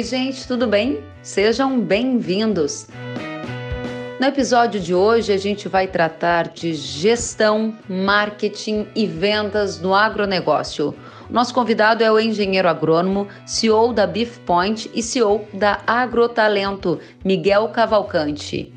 [0.00, 1.04] Oi, gente, tudo bem?
[1.20, 2.86] Sejam bem-vindos.
[4.18, 10.94] No episódio de hoje, a gente vai tratar de gestão, marketing e vendas no agronegócio.
[11.28, 17.68] Nosso convidado é o engenheiro agrônomo, CEO da Beef Point e CEO da Agrotalento, Miguel
[17.68, 18.72] Cavalcante.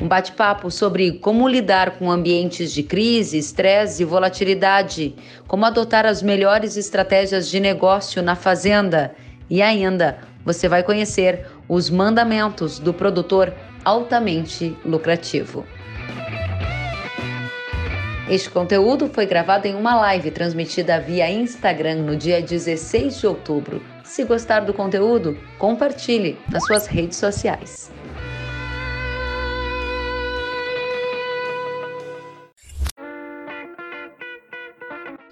[0.00, 5.14] Um bate-papo sobre como lidar com ambientes de crise, estresse e volatilidade,
[5.46, 9.14] como adotar as melhores estratégias de negócio na fazenda
[9.48, 13.52] e ainda você vai conhecer os mandamentos do produtor
[13.84, 15.64] altamente lucrativo.
[18.28, 23.82] Este conteúdo foi gravado em uma live transmitida via Instagram no dia 16 de outubro.
[24.04, 27.90] Se gostar do conteúdo, compartilhe nas suas redes sociais.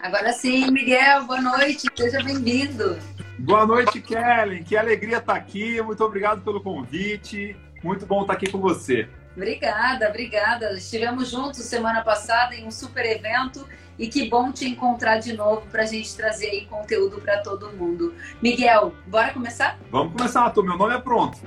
[0.00, 2.98] Agora sim, Miguel, boa noite, seja bem-vindo.
[3.40, 4.62] Boa noite, Kellen.
[4.62, 5.80] Que alegria estar aqui.
[5.80, 7.56] Muito obrigado pelo convite.
[7.82, 9.08] Muito bom estar aqui com você.
[9.34, 10.72] Obrigada, obrigada.
[10.74, 13.66] Estivemos juntos semana passada em um super evento
[13.98, 17.72] e que bom te encontrar de novo para a gente trazer aí conteúdo para todo
[17.72, 18.14] mundo.
[18.42, 19.78] Miguel, bora começar?
[19.90, 20.64] Vamos começar, Arthur.
[20.64, 21.38] Meu nome é pronto.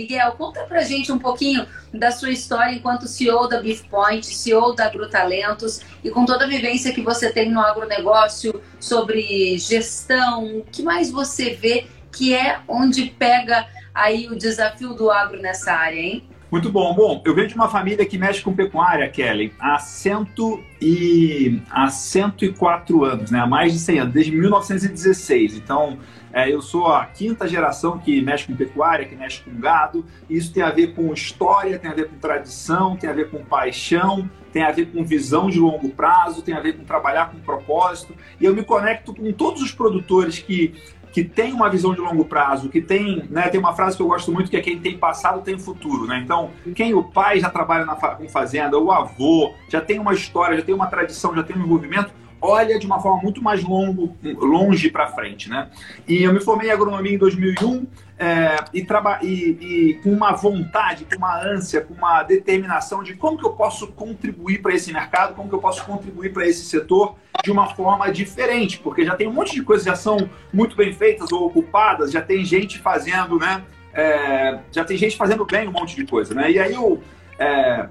[0.00, 4.74] Miguel, conta pra gente um pouquinho da sua história enquanto CEO da Beef Point, CEO
[4.74, 10.58] da AgroTalentos e com toda a vivência que você tem no agronegócio sobre gestão.
[10.58, 15.72] O que mais você vê que é onde pega aí o desafio do agro nessa
[15.72, 16.24] área, hein?
[16.50, 16.94] Muito bom.
[16.94, 21.88] Bom, eu venho de uma família que mexe com pecuária, Kelly, há, cento e, há
[21.88, 23.38] 104 anos, né?
[23.38, 25.56] há mais de 100 anos, desde 1916.
[25.56, 25.98] Então,
[26.32, 30.04] é, eu sou a quinta geração que mexe com pecuária, que mexe com gado.
[30.28, 33.44] Isso tem a ver com história, tem a ver com tradição, tem a ver com
[33.44, 37.38] paixão, tem a ver com visão de longo prazo, tem a ver com trabalhar com
[37.40, 38.14] propósito.
[38.40, 40.74] E eu me conecto com todos os produtores que
[41.12, 44.06] que tem uma visão de longo prazo, que tem, né, tem uma frase que eu
[44.06, 46.20] gosto muito que é quem tem passado tem futuro, né?
[46.22, 50.56] Então, quem o pai já trabalha na com fazenda, o avô já tem uma história,
[50.56, 54.16] já tem uma tradição, já tem um envolvimento, olha de uma forma muito mais longo,
[54.22, 55.68] longe para frente, né?
[56.06, 57.86] E eu me formei em agronomia em 2001
[58.18, 58.86] é, e,
[59.22, 59.30] e,
[59.60, 63.88] e, com uma vontade, com uma ânsia, com uma determinação de como que eu posso
[63.88, 68.10] contribuir para esse mercado, como que eu posso contribuir para esse setor de uma forma
[68.12, 71.46] diferente, porque já tem um monte de coisas que já são muito bem feitas ou
[71.46, 73.62] ocupadas, já tem gente fazendo, né?
[73.92, 76.50] É, já tem gente fazendo bem um monte de coisa, né?
[76.50, 77.02] E aí eu
[77.38, 77.88] é,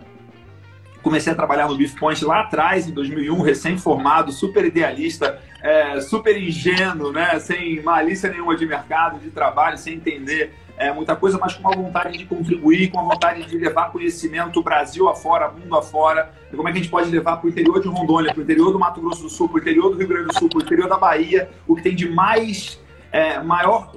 [1.02, 6.42] comecei a trabalhar no Beef Point lá atrás, em 2001, recém-formado, super idealista, é, super
[6.42, 7.40] ingênuo, né?
[7.40, 11.76] sem malícia nenhuma de mercado, de trabalho, sem entender é, muita coisa, mas com uma
[11.76, 16.70] vontade de contribuir, com a vontade de levar conhecimento Brasil afora, mundo afora, e como
[16.70, 18.80] é que a gente pode levar para o interior de Rondônia, para o interior do
[18.80, 20.88] Mato Grosso do Sul, para o interior do Rio Grande do Sul, para o interior
[20.88, 22.80] da Bahia, o que tem de mais
[23.12, 23.92] é, maior,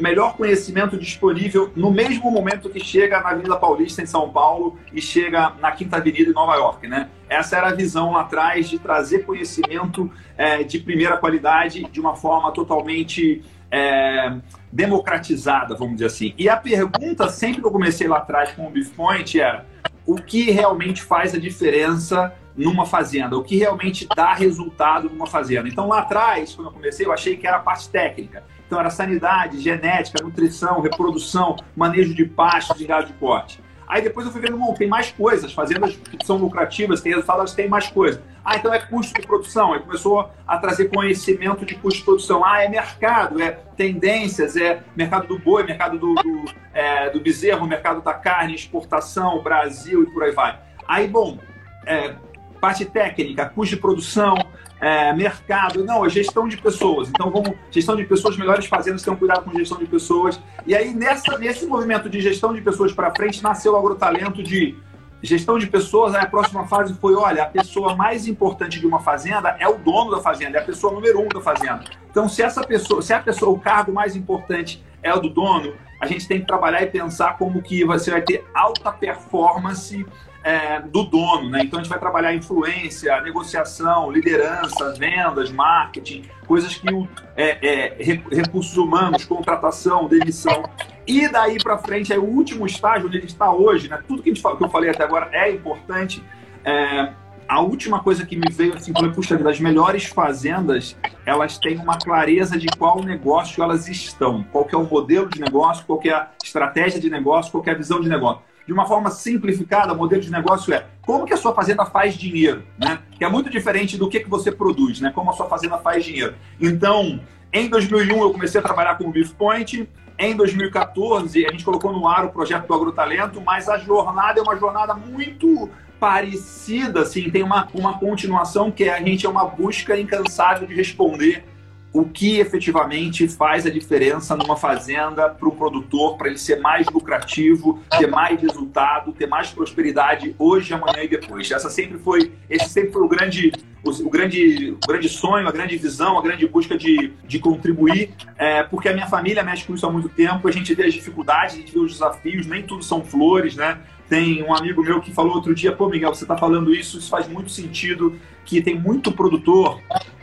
[0.00, 5.00] melhor conhecimento disponível no mesmo momento que chega na Avenida Paulista, em São Paulo, e
[5.00, 6.88] chega na Quinta Avenida, em Nova York.
[6.88, 7.08] Né?
[7.28, 12.16] Essa era a visão lá atrás de trazer conhecimento é, de primeira qualidade de uma
[12.16, 14.36] forma totalmente é,
[14.70, 16.34] democratizada, vamos dizer assim.
[16.36, 19.66] E a pergunta, sempre que eu comecei lá atrás com o Beef Point, era
[20.04, 25.68] o que realmente faz a diferença numa fazenda, o que realmente dá resultado numa fazenda.
[25.68, 28.44] Então lá atrás, quando eu comecei, eu achei que era a parte técnica.
[28.66, 33.60] Então era sanidade, genética, nutrição, reprodução, manejo de pasto, de gado de corte.
[33.92, 37.40] Aí depois eu fui vendo, bom, tem mais coisas, fazendas que são lucrativas, tem resultado,
[37.40, 38.22] elas têm mais coisas.
[38.42, 39.74] Ah, então é custo de produção.
[39.74, 42.42] Aí começou a trazer conhecimento de custo de produção.
[42.42, 47.66] Ah, é mercado, é tendências, é mercado do boi, mercado do, do, é, do bezerro,
[47.66, 50.58] mercado da carne, exportação, Brasil e por aí vai.
[50.88, 51.38] Aí, bom,
[51.84, 52.14] é,
[52.62, 54.36] parte técnica, custo de produção,
[54.80, 57.08] é, mercado, não, é gestão de pessoas.
[57.08, 60.40] Então, vamos, gestão de pessoas, melhores fazendas tenham cuidado com gestão de pessoas.
[60.64, 64.76] E aí, nessa, nesse movimento de gestão de pessoas para frente, nasceu o agrotalento de
[65.20, 66.14] gestão de pessoas.
[66.14, 70.12] A próxima fase foi: olha, a pessoa mais importante de uma fazenda é o dono
[70.12, 71.82] da fazenda, é a pessoa número um da fazenda.
[72.08, 75.74] Então, se essa pessoa, se a pessoa, o cargo mais importante é o do dono,
[76.00, 80.06] a gente tem que trabalhar e pensar como que você vai ter alta performance
[80.44, 81.60] é, do dono, né?
[81.62, 88.02] Então a gente vai trabalhar influência, negociação, liderança, vendas, marketing, coisas que o é, é,
[88.02, 90.64] recursos humanos, contratação, demissão.
[91.06, 94.00] E daí para frente é o último estágio onde a gente está hoje, né?
[94.06, 96.22] Tudo que, a gente, que eu falei até agora é importante.
[96.64, 97.12] É,
[97.48, 100.96] a última coisa que me veio assim, falei, puxa das melhores fazendas,
[101.26, 105.84] elas têm uma clareza de qual negócio elas estão, qual é o modelo de negócio,
[105.84, 109.10] qual é a estratégia de negócio, qual é a visão de negócio de uma forma
[109.10, 113.00] simplificada, o modelo de negócio é como que a sua fazenda faz dinheiro, né?
[113.10, 115.10] Que é muito diferente do que, que você produz, né?
[115.14, 116.34] Como a sua fazenda faz dinheiro.
[116.60, 117.20] Então,
[117.54, 119.86] Em 2001, eu comecei a trabalhar com o Beef Point.
[120.18, 124.42] Em 2014, a gente colocou no ar o projeto do Agrotalento, mas a jornada é
[124.42, 125.68] uma jornada muito
[126.00, 130.74] parecida, assim, tem uma, uma continuação que é, a gente é uma busca incansável de
[130.74, 131.44] responder
[131.92, 136.86] o que efetivamente faz a diferença numa fazenda para o produtor, para ele ser mais
[136.88, 141.50] lucrativo, ter mais resultado, ter mais prosperidade hoje, amanhã e depois.
[141.50, 143.52] Essa sempre foi, esse sempre foi o grande,
[143.84, 148.14] o, o grande, o grande sonho, a grande visão, a grande busca de, de contribuir,
[148.38, 150.94] é, porque a minha família mexe com isso há muito tempo, a gente vê as
[150.94, 153.78] dificuldades, a gente vê os desafios, nem tudo são flores, né?
[154.08, 157.08] Tem um amigo meu que falou outro dia, pô, Miguel, você está falando isso, isso
[157.08, 159.80] faz muito sentido, que tem muito produtor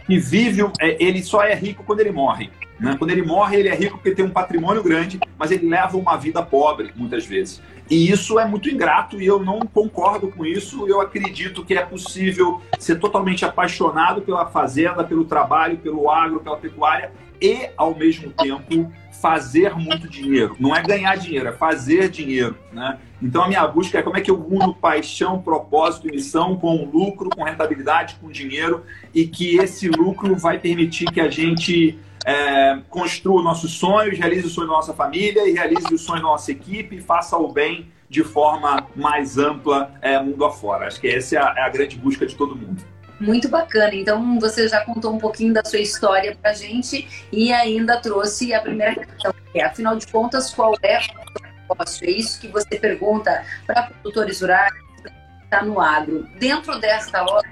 [0.10, 2.50] que vive, é, ele só é rico quando ele morre.
[2.80, 2.96] Né?
[2.98, 6.18] Quando ele morre, ele é rico porque tem um patrimônio grande, mas ele leva uma
[6.18, 7.62] vida pobre, muitas vezes.
[7.88, 10.88] E isso é muito ingrato e eu não concordo com isso.
[10.88, 16.58] Eu acredito que é possível ser totalmente apaixonado pela fazenda, pelo trabalho, pelo agro, pela
[16.58, 17.12] pecuária
[17.42, 18.92] e, ao mesmo tempo,
[19.22, 20.56] fazer muito dinheiro.
[20.60, 22.58] Não é ganhar dinheiro, é fazer dinheiro.
[22.72, 22.98] Né?
[23.22, 26.86] Então, a minha busca é como é que eu uno paixão, propósito e missão com
[26.86, 28.84] lucro, com rentabilidade, com dinheiro,
[29.14, 34.50] e que esse lucro vai permitir que a gente é, construa nossos sonhos, realize o
[34.50, 37.88] sonho da nossa família e realize o sonho da nossa equipe e faça o bem
[38.10, 40.88] de forma mais ampla é, mundo afora.
[40.88, 42.82] Acho que essa é a, é a grande busca de todo mundo.
[43.20, 43.94] Muito bacana.
[43.94, 48.54] Então, você já contou um pouquinho da sua história para a gente e ainda trouxe
[48.54, 52.08] a primeira questão, que é, afinal de contas, qual é o negócio?
[52.08, 56.28] É isso que você pergunta para produtores rurais que está no agro.
[56.40, 57.50] Dentro desta hora,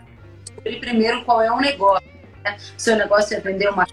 [0.79, 2.07] primeiro qual é o negócio.
[2.43, 2.57] Né?
[2.77, 3.85] Seu negócio é vender uma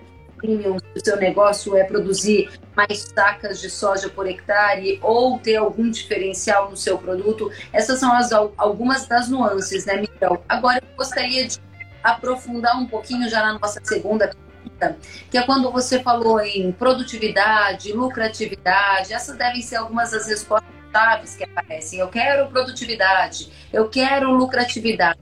[0.44, 5.90] premium, o seu negócio é produzir mais sacas de soja por hectare ou ter algum
[5.90, 7.50] diferencial no seu produto.
[7.72, 10.44] Essas são as, algumas das nuances, né, Miguel?
[10.48, 11.58] Agora eu gostaria de
[12.02, 14.98] aprofundar um pouquinho já na nossa segunda pergunta,
[15.30, 19.14] que é quando você falou em produtividade, lucratividade.
[19.14, 21.98] Essas devem ser algumas das respostas chaves que aparecem.
[21.98, 25.18] Eu quero produtividade, eu quero lucratividade.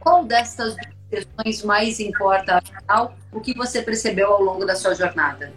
[0.00, 0.74] Qual dessas
[1.10, 2.62] questões mais importa,
[3.32, 5.52] o que você percebeu ao longo da sua jornada?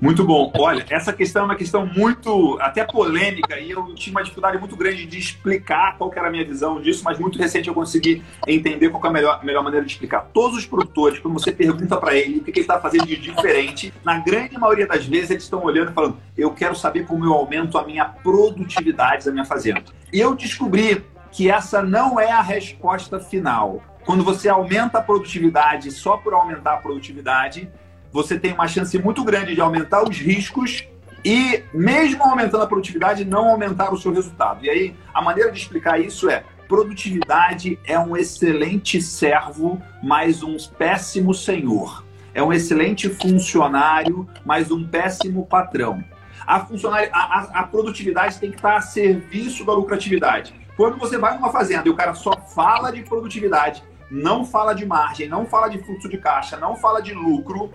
[0.00, 0.50] Muito bom.
[0.56, 4.74] Olha, essa questão é uma questão muito, até polêmica, e eu tinha uma dificuldade muito
[4.74, 8.88] grande de explicar qual era a minha visão disso, mas muito recente eu consegui entender
[8.88, 10.30] qual é a melhor, melhor maneira de explicar.
[10.32, 13.92] Todos os produtores, quando você pergunta para ele o que, ele está fazendo de diferente,
[14.02, 17.34] na grande maioria das vezes eles estão olhando e falando: eu quero saber como eu
[17.34, 19.84] aumento a minha produtividade da minha fazenda.
[20.10, 23.82] E eu descobri que essa não é a resposta final.
[24.10, 27.70] Quando você aumenta a produtividade só por aumentar a produtividade,
[28.10, 30.84] você tem uma chance muito grande de aumentar os riscos
[31.24, 34.64] e, mesmo aumentando a produtividade, não aumentar o seu resultado.
[34.64, 40.56] E aí, a maneira de explicar isso é: produtividade é um excelente servo, mas um
[40.76, 42.04] péssimo senhor.
[42.34, 46.02] É um excelente funcionário, mas um péssimo patrão.
[46.44, 46.66] A,
[47.12, 50.52] a, a produtividade tem que estar a serviço da lucratividade.
[50.76, 54.84] Quando você vai numa fazenda e o cara só fala de produtividade, não fala de
[54.84, 57.70] margem, não fala de fluxo de caixa, não fala de lucro,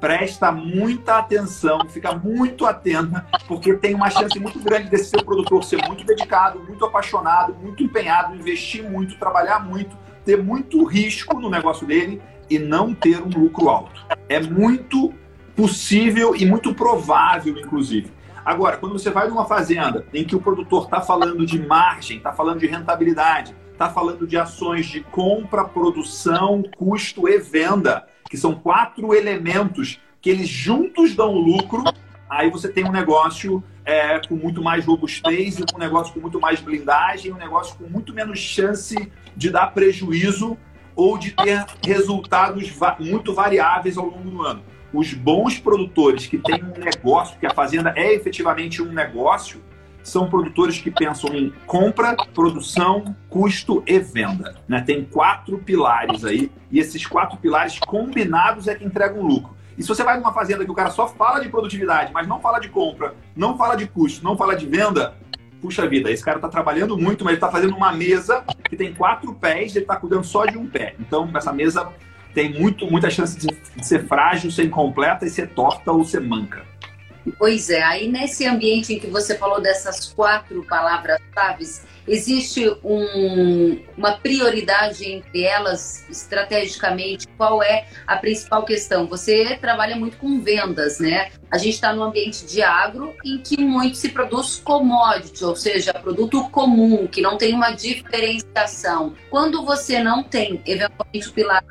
[0.00, 5.64] presta muita atenção, fica muito atenta, porque tem uma chance muito grande desse seu produtor
[5.64, 11.50] ser muito dedicado, muito apaixonado, muito empenhado, investir muito, trabalhar muito, ter muito risco no
[11.50, 14.06] negócio dele e não ter um lucro alto.
[14.28, 15.12] É muito
[15.54, 18.12] possível e muito provável, inclusive.
[18.44, 22.32] Agora, quando você vai numa fazenda em que o produtor está falando de margem, está
[22.32, 28.54] falando de rentabilidade, está falando de ações de compra, produção, custo e venda, que são
[28.54, 31.84] quatro elementos que eles juntos dão lucro,
[32.28, 36.58] aí você tem um negócio é, com muito mais robustez, um negócio com muito mais
[36.60, 40.56] blindagem, um negócio com muito menos chance de dar prejuízo
[40.96, 44.62] ou de ter resultados muito variáveis ao longo do ano.
[44.92, 49.62] Os bons produtores que têm um negócio, que a fazenda é efetivamente um negócio,
[50.06, 54.54] são produtores que pensam em compra, produção, custo e venda.
[54.68, 54.80] Né?
[54.80, 59.56] Tem quatro pilares aí, e esses quatro pilares combinados é que entregam lucro.
[59.76, 62.40] E se você vai numa fazenda que o cara só fala de produtividade, mas não
[62.40, 65.14] fala de compra, não fala de custo, não fala de venda,
[65.60, 68.94] puxa vida, esse cara está trabalhando muito, mas ele está fazendo uma mesa que tem
[68.94, 70.94] quatro pés, ele está cuidando só de um pé.
[71.00, 71.92] Então, essa mesa
[72.32, 76.64] tem muito, muita chance de ser frágil, ser incompleta e ser torta ou ser manca.
[77.38, 81.66] Pois é, aí nesse ambiente em que você falou dessas quatro palavras-chave,
[82.06, 87.26] existe um, uma prioridade entre elas estrategicamente?
[87.36, 89.06] Qual é a principal questão?
[89.08, 91.30] Você trabalha muito com vendas, né?
[91.50, 95.92] A gente está num ambiente de agro em que muito se produz commodity, ou seja,
[95.94, 99.14] produto comum, que não tem uma diferenciação.
[99.30, 101.64] Quando você não tem, eventualmente, o pilar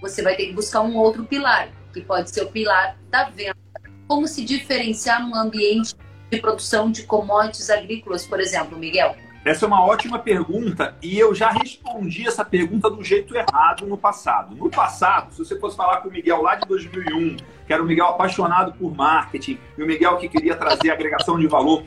[0.00, 1.68] você vai ter que buscar um outro pilar.
[1.92, 3.65] que pode ser o pilar da venda.
[4.06, 5.94] Como se diferenciar num ambiente
[6.30, 9.16] de produção de commodities agrícolas, por exemplo, Miguel?
[9.44, 13.96] Essa é uma ótima pergunta e eu já respondi essa pergunta do jeito errado no
[13.96, 14.56] passado.
[14.56, 17.86] No passado, se você fosse falar com o Miguel lá de 2001, que era o
[17.86, 21.84] Miguel apaixonado por marketing, e o Miguel que queria trazer agregação de valor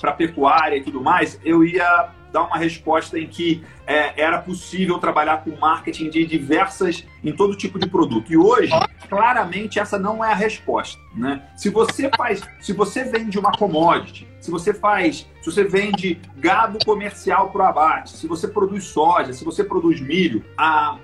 [0.00, 4.38] para a pecuária e tudo mais, eu ia dar uma resposta em que é, era
[4.38, 8.32] possível trabalhar com marketing de diversas, em todo tipo de produto.
[8.32, 8.72] E hoje,
[9.08, 11.00] claramente, essa não é a resposta.
[11.14, 11.42] Né?
[11.56, 16.78] Se você faz, se você vende uma commodity, se você faz, se você vende gado
[16.84, 20.96] comercial para o abate, se você produz soja, se você produz milho, a,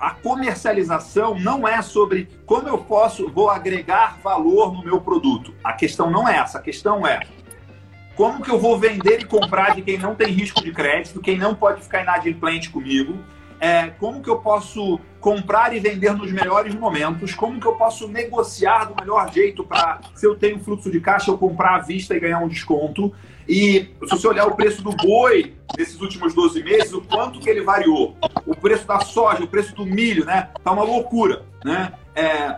[0.00, 5.54] a comercialização não é sobre como eu posso, vou agregar valor no meu produto.
[5.64, 7.20] A questão não é essa, a questão é
[8.14, 11.38] como que eu vou vender e comprar de quem não tem risco de crédito, quem
[11.38, 13.18] não pode ficar inadimplente comigo?
[13.58, 17.32] É, como que eu posso comprar e vender nos melhores momentos?
[17.32, 21.30] Como que eu posso negociar do melhor jeito para, se eu tenho fluxo de caixa,
[21.30, 23.12] eu comprar à vista e ganhar um desconto?
[23.48, 27.48] E se você olhar o preço do boi nesses últimos 12 meses, o quanto que
[27.48, 28.16] ele variou?
[28.44, 30.48] O preço da soja, o preço do milho, né?
[30.62, 31.92] Tá uma loucura, né?
[32.16, 32.56] É,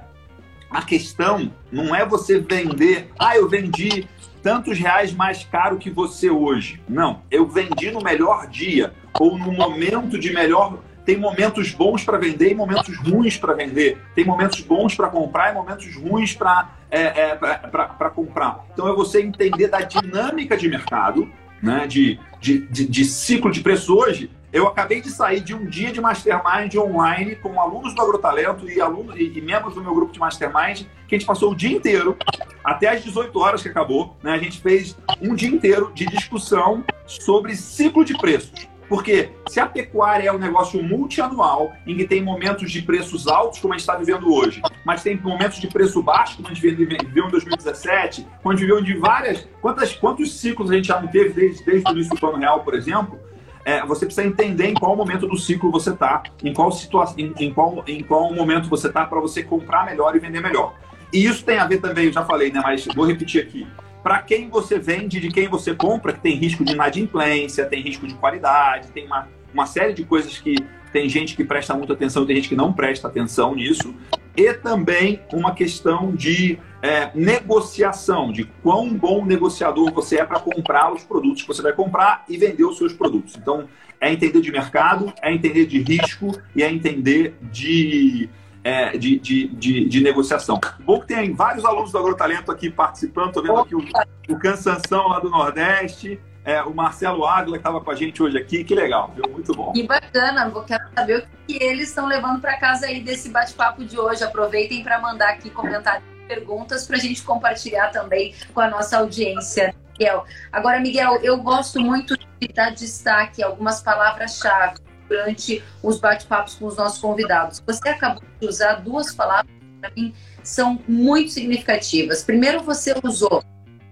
[0.71, 4.09] a questão não é você vender, ah, eu vendi
[4.45, 6.79] tantos reais mais caro que você hoje.
[6.87, 10.79] Não, eu vendi no melhor dia ou no momento de melhor.
[11.03, 13.99] Tem momentos bons para vender e momentos ruins para vender.
[14.15, 18.65] Tem momentos bons para comprar e momentos ruins para é, é, para comprar.
[18.73, 21.29] Então é você entender da dinâmica de mercado,
[21.63, 21.87] né?
[21.87, 24.31] de, de, de, de ciclo de preço hoje.
[24.55, 28.81] Eu acabei de sair de um dia de mastermind online com alunos do Agrotalento e,
[28.81, 31.77] alunos, e, e membros do meu grupo de mastermind, que a gente passou o dia
[31.77, 32.17] inteiro,
[32.63, 34.31] até às 18 horas que acabou, né?
[34.31, 38.69] A gente fez um dia inteiro de discussão sobre ciclo de preços.
[38.89, 43.59] Porque se a pecuária é um negócio multianual, em que tem momentos de preços altos,
[43.59, 46.63] como a gente está vivendo hoje, mas tem momentos de preço baixo, como a gente
[46.63, 49.49] viveu em 2017, quando a gente viveu de várias.
[49.61, 52.61] Quantas, quantos ciclos a gente já não teve desde, desde o início do Plano Real,
[52.61, 53.19] por exemplo?
[53.64, 57.33] É, você precisa entender em qual momento do ciclo você está, em qual situação, em,
[57.38, 60.75] em, qual, em qual momento você está para você comprar melhor e vender melhor.
[61.12, 62.61] E isso tem a ver também, eu já falei, né?
[62.62, 63.66] Mas vou repetir aqui.
[64.02, 68.06] Para quem você vende, de quem você compra, que tem risco de inadimplência, tem risco
[68.06, 70.56] de qualidade, tem uma, uma série de coisas que
[70.92, 73.94] tem gente que presta muita atenção, tem gente que não presta atenção nisso.
[74.37, 80.93] E também uma questão de é, negociação, de quão bom negociador você é para comprar
[80.93, 83.37] os produtos que você vai comprar e vender os seus produtos.
[83.37, 83.67] Então,
[83.99, 88.29] é entender de mercado, é entender de risco e é entender de,
[88.62, 90.61] é, de, de, de, de, negociação.
[90.81, 93.83] Bom que tem vários alunos do Agrotalento aqui participando, estou vendo aqui o,
[94.29, 96.21] o Cansanção lá do Nordeste.
[96.45, 99.25] É, o Marcelo Águila que estava com a gente hoje aqui, que legal, viu?
[99.33, 99.73] Muito bom.
[99.73, 103.83] Que bacana, vou quero saber o que eles estão levando para casa aí desse bate-papo
[103.83, 104.23] de hoje.
[104.23, 109.75] Aproveitem para mandar aqui comentários perguntas para a gente compartilhar também com a nossa audiência,
[109.93, 110.25] Miguel.
[110.52, 114.78] Agora, Miguel, eu gosto muito de dar destaque a algumas palavras-chave
[115.09, 117.62] durante os bate-papos com os nossos convidados.
[117.66, 122.23] Você acabou de usar duas palavras que, para mim, são muito significativas.
[122.23, 123.45] Primeiro, você usou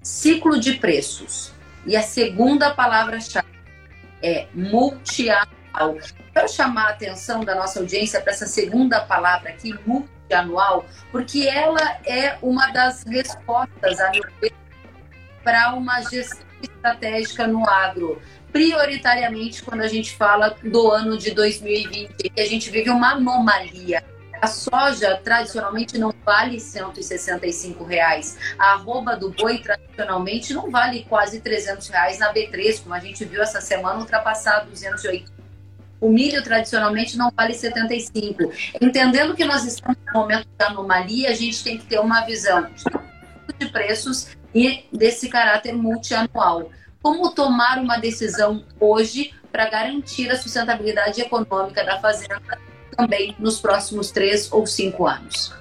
[0.02, 1.52] ciclo de preços.
[1.86, 3.48] E a segunda palavra-chave
[4.22, 5.96] é multianual.
[6.32, 11.46] Quero chamar a atenção da nossa audiência para essa segunda palavra aqui, multianual anual, porque
[11.46, 14.52] ela é uma das respostas, a meu ver,
[15.42, 18.20] para uma gestão estratégica no agro.
[18.52, 24.04] Prioritariamente, quando a gente fala do ano de 2020, que a gente vive uma anomalia.
[24.40, 28.36] A soja tradicionalmente não vale 165 reais.
[28.58, 33.24] A arroba do boi tradicionalmente não vale quase 300 reais na B3, como a gente
[33.24, 35.41] viu essa semana ultrapassar 280
[36.02, 38.50] o milho tradicionalmente não vale 75.
[38.80, 42.66] Entendendo que nós estamos no momento de anomalia, a gente tem que ter uma visão
[43.56, 46.71] de preços e desse caráter multianual.
[47.00, 52.59] Como tomar uma decisão hoje para garantir a sustentabilidade econômica da fazenda
[52.97, 55.54] também nos próximos três ou cinco anos?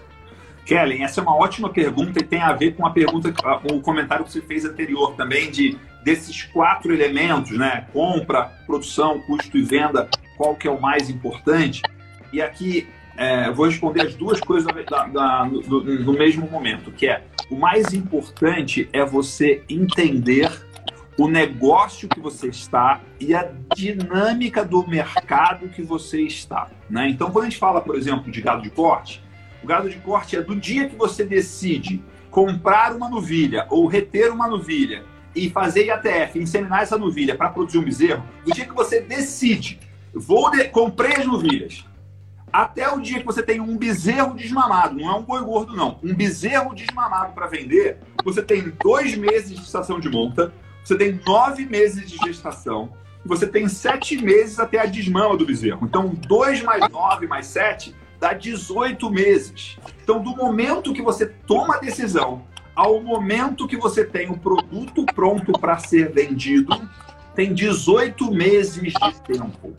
[0.66, 3.32] Kellen, essa é uma ótima pergunta e tem a ver com a pergunta,
[3.72, 7.86] o comentário que você fez anterior também de desses quatro elementos, né?
[7.94, 10.10] Compra, produção, custo e venda
[10.42, 11.84] qual que é o mais importante.
[12.34, 17.06] E aqui é, vou responder as duas coisas da, da, no, no mesmo momento, que
[17.06, 20.50] é o mais importante é você entender
[21.16, 26.72] o negócio que você está e a dinâmica do mercado que você está.
[26.90, 27.10] Né?
[27.10, 29.22] Então, quando a gente fala, por exemplo, de gado de corte,
[29.64, 34.32] o gado de corte é do dia que você decide comprar uma novilha ou reter
[34.32, 35.04] uma novilha
[35.36, 39.91] e fazer IATF, inseminar essa novilha para produzir um bezerro, do dia que você decide
[40.14, 40.66] Vou de...
[40.66, 41.86] Comprei as novilhas.
[42.52, 46.00] até o dia que você tem um bezerro desmamado, não é um boi gordo, não,
[46.04, 50.54] um bezerro desmamado para vender, você tem dois meses de estação de monta,
[50.84, 52.92] você tem nove meses de gestação,
[53.26, 55.86] você tem sete meses até a desmama do bezerro.
[55.86, 59.78] Então, dois mais nove mais sete dá 18 meses.
[60.04, 62.44] Então, do momento que você toma a decisão
[62.76, 66.90] ao momento que você tem o produto pronto para ser vendido,
[67.36, 69.76] tem 18 meses de tempo.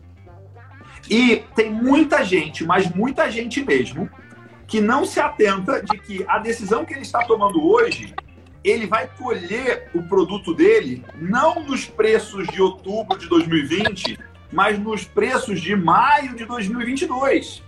[1.09, 4.09] E tem muita gente, mas muita gente mesmo,
[4.67, 8.13] que não se atenta de que a decisão que ele está tomando hoje,
[8.63, 14.17] ele vai colher o produto dele não nos preços de outubro de 2020,
[14.51, 17.61] mas nos preços de maio de 2022.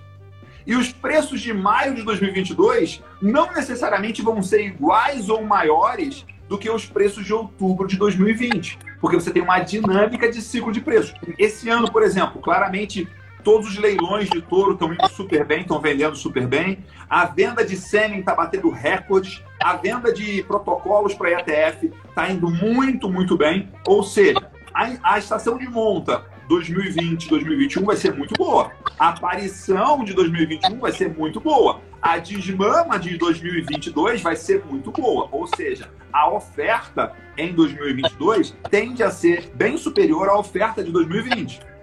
[0.65, 6.58] E os preços de maio de 2022 não necessariamente vão ser iguais ou maiores do
[6.58, 10.82] que os preços de outubro de 2020, porque você tem uma dinâmica de ciclo de
[10.82, 11.13] preços.
[11.38, 13.08] Esse ano, por exemplo, claramente
[13.46, 16.80] todos os leilões de touro estão indo super bem, estão vendendo super bem.
[17.08, 19.42] A venda de sêmen está batendo recordes.
[19.64, 23.70] A venda de protocolos para ETF está indo muito, muito bem.
[23.88, 28.72] Ou seja, a, a estação de monta 2020, 2021 vai ser muito boa.
[28.98, 31.82] A aparição de 2021 vai ser muito boa.
[32.02, 35.30] A desmama de 2022 vai ser muito boa.
[35.32, 41.75] Ou seja, a oferta em 2022 tende a ser bem superior à oferta de 2020.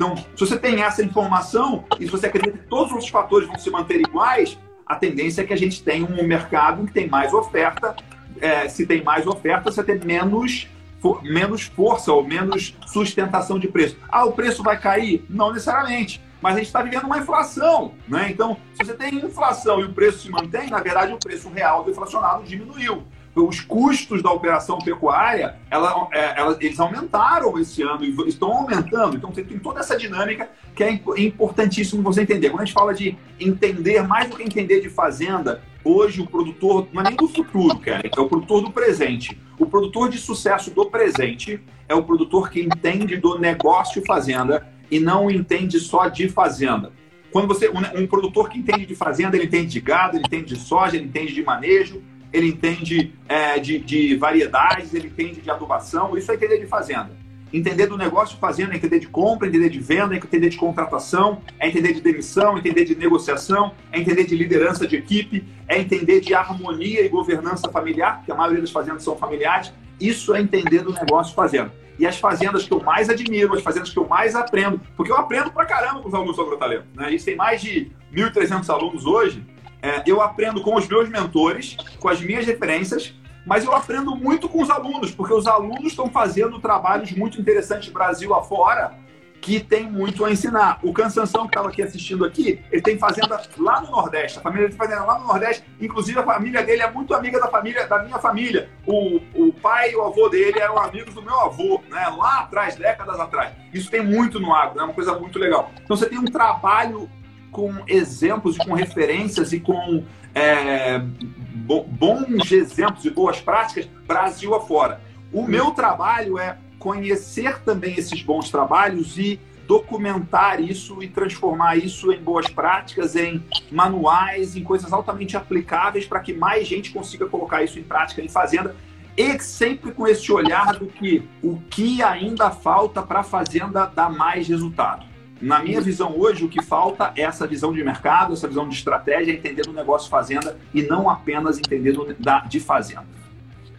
[0.00, 3.58] Então, se você tem essa informação e se você acredita que todos os fatores vão
[3.58, 7.34] se manter iguais, a tendência é que a gente tenha um mercado que tem mais
[7.34, 7.94] oferta.
[8.40, 10.66] É, se tem mais oferta, você tem menos
[11.00, 13.98] for, menos força ou menos sustentação de preço.
[14.08, 15.22] Ah, o preço vai cair?
[15.28, 16.18] Não necessariamente.
[16.40, 18.30] Mas a gente está vivendo uma inflação, né?
[18.30, 21.84] Então, se você tem inflação e o preço se mantém, na verdade o preço real
[21.84, 23.02] do inflacionado diminuiu.
[23.46, 29.16] Os custos da operação pecuária, ela, é, ela, eles aumentaram esse ano e estão aumentando.
[29.16, 32.50] Então, você tem toda essa dinâmica que é importantíssimo você entender.
[32.50, 36.88] Quando a gente fala de entender, mais do que entender de fazenda, hoje o produtor,
[36.92, 39.38] não é nem do futuro, cara, é o produtor do presente.
[39.58, 44.98] O produtor de sucesso do presente é o produtor que entende do negócio fazenda e
[44.98, 46.92] não entende só de fazenda.
[47.30, 50.54] Quando você um, um, produtor que entende de fazenda, ele entende de gado, ele entende
[50.54, 55.50] de soja, ele entende de manejo, ele entende é, de, de variedades, ele entende de
[55.50, 57.10] adubação, isso é entender de fazenda.
[57.52, 61.42] Entender do negócio fazendo, é entender de compra, entender de venda, é entender de contratação,
[61.58, 65.80] é entender de demissão, é entender de negociação, é entender de liderança de equipe, é
[65.80, 69.72] entender de harmonia e governança familiar, porque a maioria das fazendas são familiares.
[70.00, 71.72] Isso é entender do negócio fazendo.
[71.98, 75.16] E as fazendas que eu mais admiro, as fazendas que eu mais aprendo, porque eu
[75.16, 76.86] aprendo pra caramba com os alunos do Agrotalento.
[76.94, 77.04] Né?
[77.04, 79.44] A gente tem mais de 1.300 alunos hoje.
[79.82, 83.14] É, eu aprendo com os meus mentores, com as minhas referências,
[83.46, 87.88] mas eu aprendo muito com os alunos, porque os alunos estão fazendo trabalhos muito interessantes
[87.88, 88.98] Brasil afora,
[89.40, 90.78] que tem muito a ensinar.
[90.82, 94.38] O Cansanção, que estava aqui assistindo aqui, ele tem fazenda lá no Nordeste.
[94.38, 95.64] A família tem fazenda lá no Nordeste.
[95.80, 98.68] Inclusive, a família dele é muito amiga da família da minha família.
[98.86, 102.06] O, o pai e o avô dele eram amigos do meu avô, né?
[102.16, 103.52] lá atrás, décadas atrás.
[103.72, 104.84] Isso tem muito no agro, é né?
[104.84, 105.70] uma coisa muito legal.
[105.82, 107.08] Então, você tem um trabalho
[107.50, 115.00] com exemplos e com referências e com é, bons exemplos e boas práticas Brasil afora.
[115.32, 122.10] O meu trabalho é conhecer também esses bons trabalhos e documentar isso e transformar isso
[122.10, 127.62] em boas práticas, em manuais, em coisas altamente aplicáveis para que mais gente consiga colocar
[127.62, 128.74] isso em prática em fazenda
[129.16, 134.10] e sempre com esse olhar do que o que ainda falta para a fazenda dar
[134.10, 135.04] mais resultado.
[135.40, 138.74] Na minha visão hoje, o que falta é essa visão de mercado, essa visão de
[138.74, 143.06] estratégia, entender do negócio fazenda e não apenas entender do, da, de fazenda.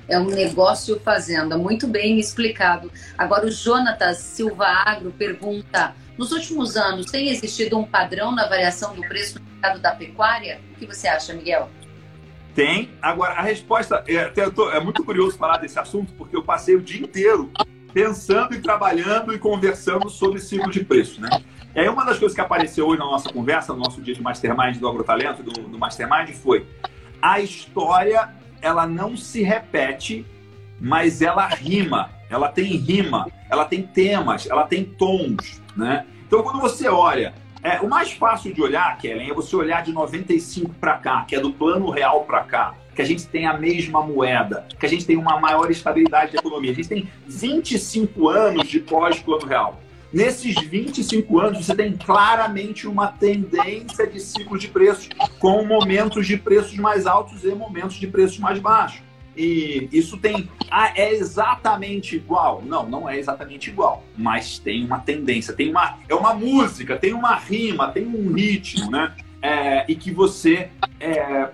[0.08, 2.92] É um negócio fazenda, muito bem explicado.
[3.16, 8.96] Agora, o Jonatas Silva Agro pergunta: nos últimos anos, tem existido um padrão na variação
[8.96, 10.60] do preço no mercado da pecuária?
[10.74, 11.70] O que você acha, Miguel?
[12.56, 12.90] Tem.
[13.02, 14.04] Agora, a resposta.
[14.08, 14.34] É,
[14.76, 17.52] é muito curioso falar desse assunto, porque eu passei o dia inteiro
[17.94, 21.30] pensando e trabalhando e conversando sobre ciclo de preço, né?
[21.76, 24.78] Aí uma das coisas que apareceu hoje na nossa conversa, no nosso dia de Mastermind
[24.78, 26.68] do Agrotalento, do, do Mastermind, foi
[27.22, 28.30] a história,
[28.62, 30.26] ela não se repete,
[30.80, 36.06] mas ela rima, ela tem rima, ela tem temas, ela tem tons, né?
[36.28, 39.92] Então quando você olha, é, o mais fácil de olhar, Kellen, é você olhar de
[39.92, 43.58] 95 para cá, que é do plano real para cá, que a gente tem a
[43.58, 46.72] mesma moeda, que a gente tem uma maior estabilidade da economia.
[46.72, 49.82] A gente tem 25 anos de pós-plano real.
[50.14, 55.10] Nesses 25 anos, você tem claramente uma tendência de ciclo de preços,
[55.40, 59.02] com momentos de preços mais altos e momentos de preços mais baixos.
[59.36, 60.50] E isso tem.
[60.70, 62.62] Ah, é exatamente igual?
[62.64, 64.04] Não, não é exatamente igual.
[64.18, 65.98] Mas tem uma tendência, tem uma.
[66.08, 69.16] É uma música, tem uma rima, tem um ritmo, né?
[69.42, 71.50] É, e que você é,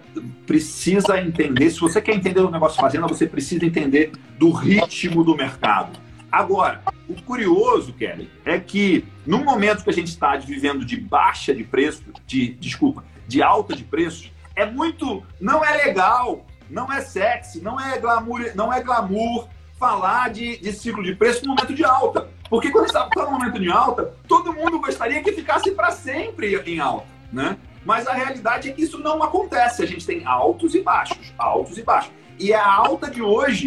[0.45, 1.69] precisa entender.
[1.69, 5.97] Se você quer entender o negócio fazenda, você precisa entender do ritmo do mercado.
[6.29, 11.53] Agora, o curioso, Kelly, é que no momento que a gente está vivendo de baixa
[11.55, 17.01] de preço, de desculpa, de alta de preços, é muito, não é legal, não é
[17.01, 19.47] sexy, não é glamour, não é glamour
[19.79, 22.27] falar de, de ciclo de preço no momento de alta.
[22.49, 26.79] Porque quando está no momento de alta, todo mundo gostaria que ficasse para sempre em
[26.79, 27.57] alta, né?
[27.87, 29.81] Mas a realidade é que isso não acontece.
[29.81, 32.11] A gente tem altos e baixos, altos e baixos.
[32.37, 33.65] E a alta de hoje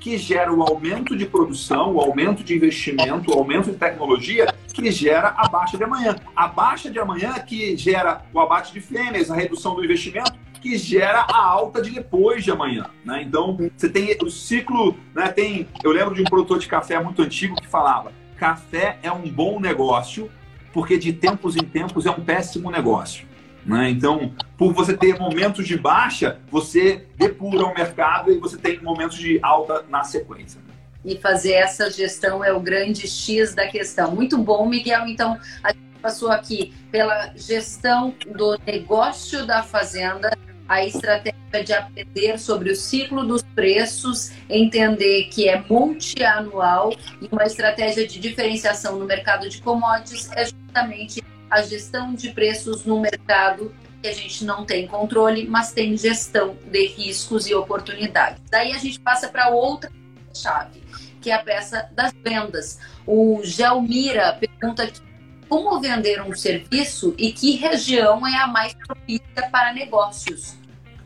[0.00, 4.90] que gera o aumento de produção, o aumento de investimento, o aumento de tecnologia, que
[4.90, 6.16] gera a baixa de amanhã.
[6.34, 10.78] A baixa de amanhã que gera o abate de fêmeas, a redução do investimento, que
[10.78, 12.86] gera a alta de depois de amanhã.
[13.04, 13.20] Né?
[13.22, 15.28] Então, você tem o ciclo, né?
[15.28, 19.28] Tem, eu lembro de um produtor de café muito antigo que falava: café é um
[19.28, 20.30] bom negócio,
[20.72, 23.27] porque de tempos em tempos é um péssimo negócio.
[23.64, 23.90] Né?
[23.90, 29.16] Então, por você ter momentos de baixa, você depura o mercado e você tem momentos
[29.16, 30.60] de alta na sequência.
[31.04, 34.14] E fazer essa gestão é o grande X da questão.
[34.14, 35.06] Muito bom, Miguel.
[35.06, 40.36] Então, a gente passou aqui pela gestão do negócio da fazenda,
[40.68, 46.92] a estratégia de aprender sobre o ciclo dos preços, entender que é multianual
[47.22, 52.84] e uma estratégia de diferenciação no mercado de commodities é justamente a gestão de preços
[52.84, 58.40] no mercado que a gente não tem controle, mas tem gestão de riscos e oportunidades.
[58.50, 59.90] Daí a gente passa para outra
[60.34, 60.82] chave,
[61.20, 62.78] que é a peça das vendas.
[63.06, 65.00] O Gelmira pergunta aqui,
[65.48, 70.56] como vender um serviço e que região é a mais propícia para negócios?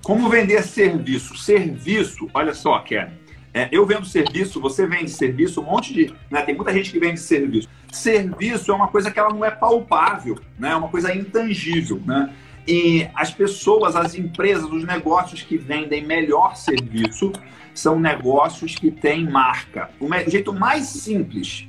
[0.03, 1.37] Como vender serviço?
[1.37, 3.13] Serviço, olha só, Karen,
[3.55, 6.15] é, eu vendo serviço, você vende serviço, um monte de.
[6.31, 7.69] Né, tem muita gente que vende serviço.
[7.91, 12.01] Serviço é uma coisa que ela não é palpável, né, é uma coisa intangível.
[12.05, 12.33] Né?
[12.67, 17.33] E as pessoas, as empresas, os negócios que vendem melhor serviço
[17.75, 19.91] são negócios que têm marca.
[20.01, 21.69] O jeito mais simples,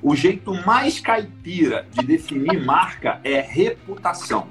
[0.00, 4.48] o jeito mais caipira de definir marca é reputação.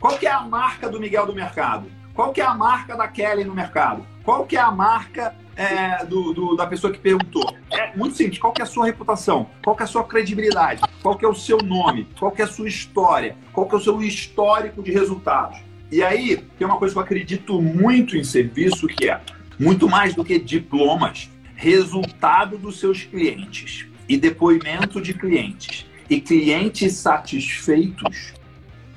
[0.00, 1.86] Qual que é a marca do Miguel do mercado?
[2.14, 4.06] Qual que é a marca da Kelly no mercado?
[4.24, 7.56] Qual que é a marca é, do, do, da pessoa que perguntou.
[7.70, 8.38] É muito simples.
[8.38, 9.48] Qual é a sua reputação?
[9.64, 10.82] Qual é a sua credibilidade?
[11.02, 12.06] Qual é o seu nome?
[12.18, 13.36] Qual é a sua história?
[13.52, 15.58] Qual é o seu histórico de resultados?
[15.90, 19.20] E aí, tem uma coisa que eu acredito muito em serviço, que é
[19.58, 26.94] muito mais do que diplomas, resultado dos seus clientes e depoimento de clientes e clientes
[26.94, 28.34] satisfeitos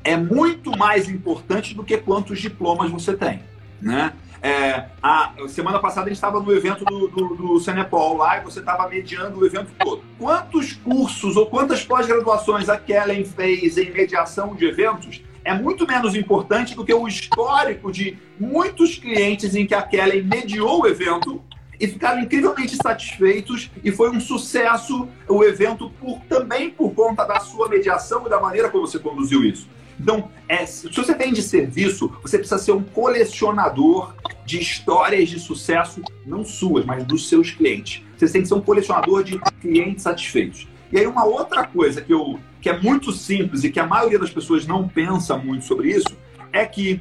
[0.04, 3.42] é muito mais importante do que quantos diplomas você tem,
[3.82, 4.14] né?
[4.42, 8.44] É, a semana passada a gente estava no evento do, do, do Senepol lá e
[8.44, 10.02] você estava mediando o evento todo.
[10.18, 16.16] Quantos cursos ou quantas pós-graduações a Kellen fez em mediação de eventos é muito menos
[16.16, 21.42] importante do que o histórico de muitos clientes em que a Kellen mediou o evento
[21.80, 27.40] e ficaram incrivelmente satisfeitos e foi um sucesso o evento por, também por conta da
[27.40, 29.68] sua mediação e da maneira como você conduziu isso.
[30.00, 34.14] Então, é, se você vende serviço, você precisa ser um colecionador
[34.50, 38.02] de histórias de sucesso, não suas, mas dos seus clientes.
[38.18, 40.68] Você tem que ser um colecionador de clientes satisfeitos.
[40.92, 44.18] E aí, uma outra coisa que, eu, que é muito simples e que a maioria
[44.18, 46.18] das pessoas não pensa muito sobre isso
[46.52, 47.00] é que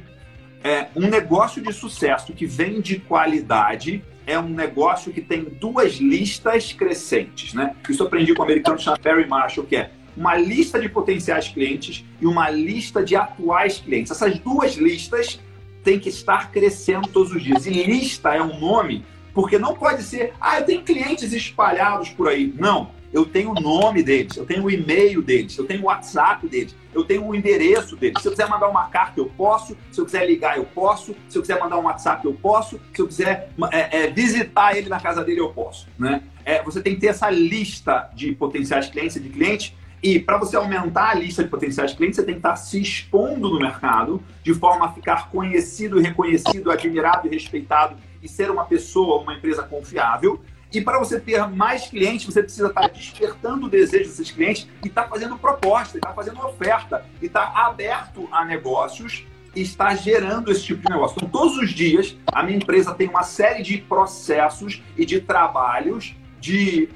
[0.63, 6.71] é, um negócio de sucesso que vende qualidade é um negócio que tem duas listas
[6.71, 7.75] crescentes, né?
[7.89, 11.47] Isso eu aprendi com o americano chamado Perry Marshall, que é uma lista de potenciais
[11.47, 14.11] clientes e uma lista de atuais clientes.
[14.11, 15.39] Essas duas listas
[15.83, 17.65] têm que estar crescendo todos os dias.
[17.65, 22.27] E lista é um nome porque não pode ser, ah, eu tenho clientes espalhados por
[22.27, 22.53] aí.
[22.57, 26.47] Não, eu tenho o nome deles, eu tenho o e-mail deles, eu tenho o WhatsApp
[26.47, 28.21] deles, eu tenho o endereço deles.
[28.21, 29.75] Se eu quiser mandar uma carta, eu posso.
[29.91, 31.15] Se eu quiser ligar, eu posso.
[31.27, 32.79] Se eu quiser mandar um WhatsApp, eu posso.
[32.93, 35.87] Se eu quiser é, é, visitar ele na casa dele, eu posso.
[35.97, 36.21] Né?
[36.45, 40.37] É, você tem que ter essa lista de potenciais clientes e de clientes e para
[40.37, 44.23] você aumentar a lista de potenciais clientes, você tem que estar se expondo no mercado
[44.43, 49.63] de forma a ficar conhecido, reconhecido, admirado e respeitado e ser uma pessoa, uma empresa
[49.63, 50.41] confiável.
[50.71, 54.87] E para você ter mais clientes, você precisa estar despertando o desejo desses clientes e
[54.87, 60.63] estar fazendo proposta, estar fazendo oferta, e estar aberto a negócios e estar gerando esse
[60.63, 61.15] tipo de negócio.
[61.17, 66.15] Então, todos os dias, a minha empresa tem uma série de processos e de trabalhos
[66.39, 66.89] de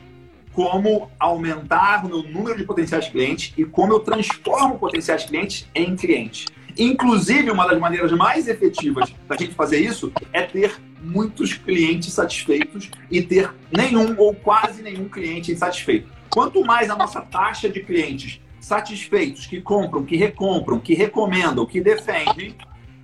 [0.54, 6.46] como aumentar o número de potenciais clientes e como eu transformo potenciais clientes em clientes.
[6.78, 12.89] Inclusive, uma das maneiras mais efetivas da gente fazer isso é ter muitos clientes satisfeitos
[13.12, 16.10] e ter nenhum ou quase nenhum cliente insatisfeito.
[16.30, 21.82] Quanto mais a nossa taxa de clientes satisfeitos, que compram, que recompram, que recomendam, que
[21.82, 22.56] defendem,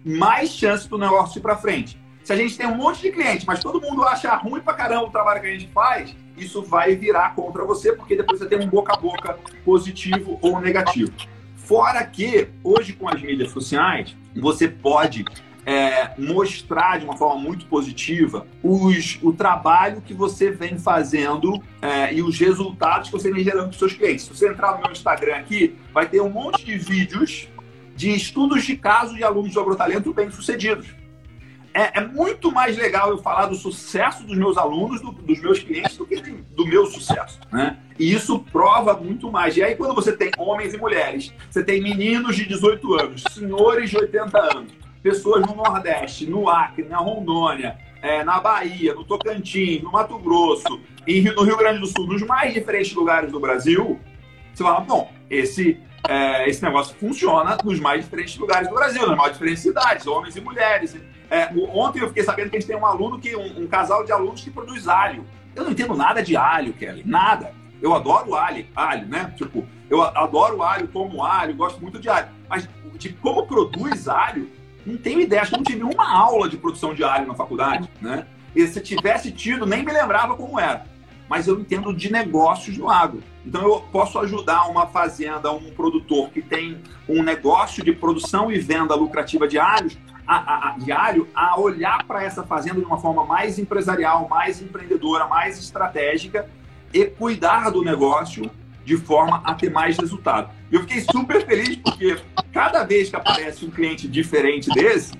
[0.03, 1.99] mais chance do negócio ir para frente.
[2.29, 5.05] Se a gente tem um monte de cliente, mas todo mundo acha ruim pra caramba
[5.05, 8.59] o trabalho que a gente faz, isso vai virar contra você, porque depois você tem
[8.59, 11.11] um boca a boca positivo ou negativo.
[11.55, 15.25] Fora que, hoje com as mídias sociais, você pode
[15.65, 22.13] é, mostrar de uma forma muito positiva os, o trabalho que você vem fazendo é,
[22.13, 24.25] e os resultados que você vem gerando os seus clientes.
[24.25, 27.47] Se você entrar no meu Instagram aqui, vai ter um monte de vídeos
[27.95, 30.99] de estudos de casos de alunos de agrotalento bem-sucedidos.
[31.73, 35.59] É, é, muito mais legal eu falar do sucesso dos meus alunos, do, dos meus
[35.59, 37.39] clientes, do que do meu sucesso.
[37.51, 37.77] Né?
[37.97, 39.55] E isso prova muito mais.
[39.55, 43.89] E aí, quando você tem homens e mulheres, você tem meninos de 18 anos, senhores
[43.89, 44.71] de 80 anos,
[45.03, 50.79] pessoas no Nordeste, no Acre, na Rondônia, é, na Bahia, no Tocantins, no Mato Grosso,
[51.05, 53.99] e no Rio Grande do Sul, nos mais diferentes lugares do Brasil,
[54.53, 59.17] você fala, bom, esse, é, esse negócio funciona nos mais diferentes lugares do Brasil, nas
[59.17, 60.95] mais diferentes cidades, homens e mulheres.
[61.29, 64.03] É, ontem eu fiquei sabendo que a gente tem um aluno que um, um, casal
[64.03, 65.23] de alunos que produz alho.
[65.55, 67.53] Eu não entendo nada de alho, Kelly, nada.
[67.81, 69.33] Eu adoro alho, alho, né?
[69.37, 72.27] Tipo, eu adoro alho, como alho, gosto muito de alho.
[72.49, 74.49] Mas de como produz alho,
[74.85, 75.41] não tenho ideia.
[75.41, 78.25] Acho que não tive uma aula de produção de alho na faculdade, né?
[78.55, 80.85] E se tivesse tido, nem me lembrava como era.
[81.29, 83.21] Mas eu entendo de negócios no agro.
[83.45, 88.57] Então eu posso ajudar uma fazenda, um produtor que tem um negócio de produção e
[88.57, 89.95] venda lucrativa de alhos
[90.29, 95.25] a, a, diário a olhar para essa fazenda de uma forma mais empresarial, mais empreendedora,
[95.25, 96.47] mais estratégica
[96.93, 98.49] e cuidar do negócio
[98.85, 100.51] de forma a ter mais resultado.
[100.71, 102.15] Eu fiquei super feliz porque
[102.51, 105.13] cada vez que aparece um cliente diferente desse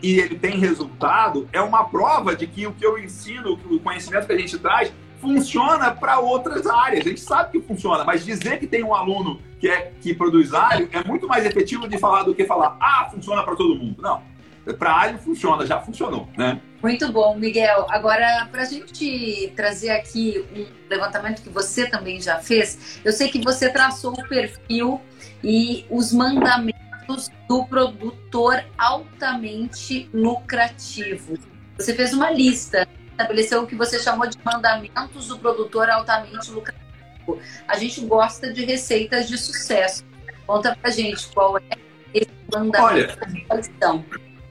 [0.00, 4.26] e ele tem resultado, é uma prova de que o que eu ensino, o conhecimento
[4.26, 7.04] que a gente traz, funciona para outras áreas.
[7.04, 10.52] A gente sabe que funciona, mas dizer que tem um aluno que, é, que produz
[10.52, 14.02] alho é muito mais efetivo de falar do que falar, ah, funciona para todo mundo.
[14.02, 14.31] Não
[14.78, 16.60] para alho funciona, já funcionou, né?
[16.82, 17.86] Muito bom, Miguel.
[17.90, 23.28] Agora, para a gente trazer aqui um levantamento que você também já fez, eu sei
[23.28, 25.00] que você traçou o perfil
[25.42, 31.38] e os mandamentos do produtor altamente lucrativo.
[31.78, 37.38] Você fez uma lista, estabeleceu o que você chamou de mandamentos do produtor altamente lucrativo.
[37.68, 40.04] A gente gosta de receitas de sucesso.
[40.46, 41.62] Conta pra gente qual é
[42.12, 43.16] esse mandamento Olha,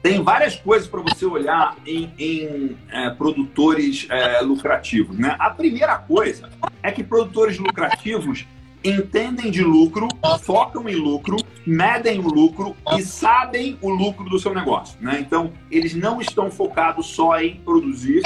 [0.02, 5.16] tem várias coisas para você olhar em, em é, produtores é, lucrativos.
[5.16, 5.36] Né?
[5.38, 6.50] A primeira coisa
[6.82, 8.44] é que produtores lucrativos
[8.84, 10.08] entendem de lucro,
[10.40, 14.98] focam em lucro, medem o lucro e sabem o lucro do seu negócio.
[15.00, 15.20] Né?
[15.20, 18.22] Então, eles não estão focados só em produzir,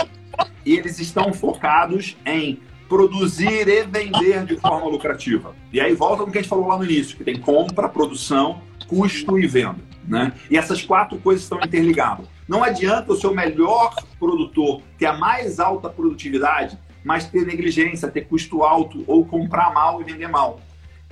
[0.65, 5.55] eles estão focados em produzir e vender de forma lucrativa.
[5.73, 8.61] E aí volta no que a gente falou lá no início, que tem compra, produção,
[8.87, 9.79] custo e venda.
[10.07, 10.33] Né?
[10.51, 12.27] E essas quatro coisas estão interligadas.
[12.49, 18.23] Não adianta o seu melhor produtor ter a mais alta produtividade, mas ter negligência, ter
[18.23, 20.61] custo alto ou comprar mal e vender mal.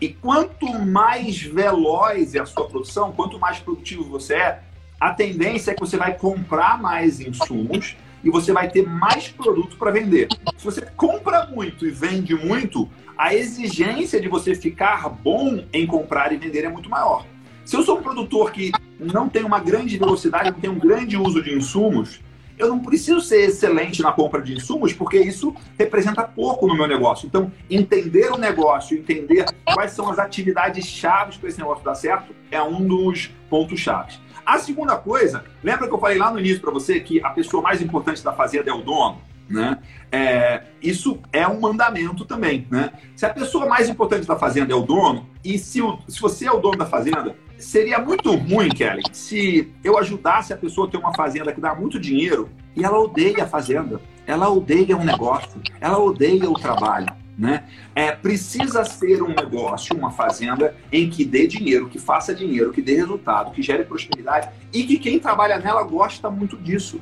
[0.01, 4.61] E quanto mais veloz é a sua produção, quanto mais produtivo você é,
[5.01, 9.77] a tendência é que você vai comprar mais insumos e você vai ter mais produto
[9.77, 10.29] para vender.
[10.57, 16.33] Se você compra muito e vende muito, a exigência de você ficar bom em comprar
[16.33, 17.27] e vender é muito maior.
[17.65, 21.17] Se eu sou um produtor que não tem uma grande velocidade, não tem um grande
[21.17, 22.21] uso de insumos,
[22.59, 26.87] eu não preciso ser excelente na compra de insumos, porque isso representa pouco no meu
[26.87, 27.27] negócio.
[27.27, 32.35] Então, entender o negócio, entender quais são as atividades chaves para esse negócio dar certo,
[32.51, 34.21] é um dos pontos chaves.
[34.45, 37.63] A segunda coisa, lembra que eu falei lá no início para você que a pessoa
[37.63, 39.19] mais importante da fazenda é o dono?
[39.49, 39.79] Né?
[40.11, 42.67] É, isso é um mandamento também.
[42.71, 42.93] Né?
[43.17, 46.47] Se a pessoa mais importante da fazenda é o dono, e se, o, se você
[46.47, 50.91] é o dono da fazenda, seria muito ruim, Kelly, se eu ajudasse a pessoa a
[50.91, 55.05] ter uma fazenda que dá muito dinheiro e ela odeia a fazenda, ela odeia um
[55.05, 57.13] negócio, ela odeia o trabalho.
[57.37, 57.65] Né?
[57.97, 62.81] É, precisa ser um negócio, uma fazenda em que dê dinheiro, que faça dinheiro, que
[62.81, 67.01] dê resultado, que gere prosperidade e que quem trabalha nela gosta muito disso.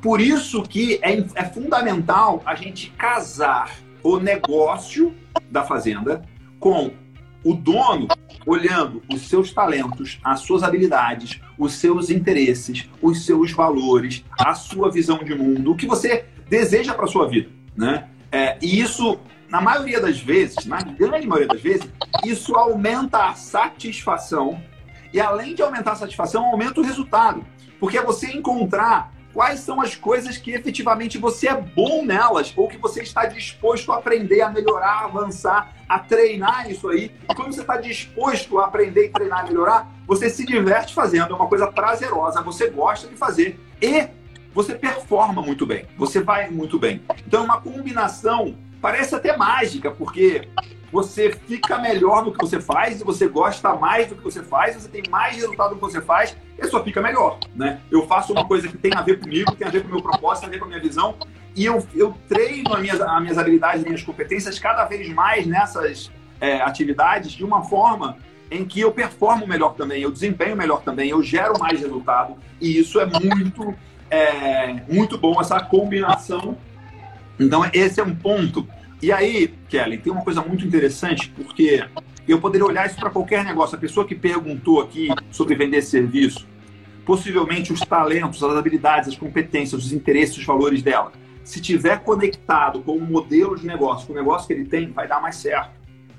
[0.00, 3.72] Por isso que é, é fundamental a gente casar
[4.04, 5.12] o negócio
[5.50, 6.22] da fazenda
[6.60, 6.92] com
[7.42, 8.06] o dono
[8.46, 14.90] olhando os seus talentos, as suas habilidades, os seus interesses, os seus valores, a sua
[14.90, 18.08] visão de mundo, o que você deseja para sua vida, né?
[18.30, 21.88] É, e isso, na maioria das vezes, na grande maioria das vezes,
[22.24, 24.60] isso aumenta a satisfação
[25.12, 27.44] e além de aumentar a satisfação, aumenta o resultado,
[27.80, 32.66] porque é você encontrar quais são as coisas que efetivamente você é bom nelas ou
[32.66, 37.14] que você está disposto a aprender, a melhorar, a avançar, a treinar isso aí.
[37.28, 41.48] E quando você está disposto a aprender, treinar, melhorar, você se diverte fazendo, é uma
[41.48, 44.08] coisa prazerosa, você gosta de fazer e
[44.54, 47.02] você performa muito bem, você vai muito bem.
[47.26, 50.48] Então, é uma combinação parece até mágica, porque
[50.92, 54.74] você fica melhor no que você faz, e você gosta mais do que você faz,
[54.74, 57.80] você tem mais resultado do que você faz, e só fica melhor, né?
[57.90, 60.02] Eu faço uma coisa que tem a ver comigo, tem a ver com o meu
[60.02, 61.16] propósito, tem a ver com a minha visão,
[61.54, 65.46] e eu, eu treino as minhas, as minhas habilidades, as minhas competências cada vez mais
[65.46, 68.18] nessas é, atividades de uma forma
[68.50, 72.78] em que eu performo melhor também, eu desempenho melhor também, eu gero mais resultado, e
[72.78, 73.74] isso é muito,
[74.08, 76.56] é, muito bom, essa combinação.
[77.38, 78.66] Então, esse é um ponto
[79.02, 81.84] e aí, Kelly, tem uma coisa muito interessante, porque
[82.26, 83.76] eu poderia olhar isso para qualquer negócio.
[83.76, 86.46] A pessoa que perguntou aqui sobre vender serviço,
[87.04, 91.12] possivelmente os talentos, as habilidades, as competências, os interesses, os valores dela,
[91.44, 95.06] se tiver conectado com o modelo de negócio, com o negócio que ele tem, vai
[95.06, 95.70] dar mais certo.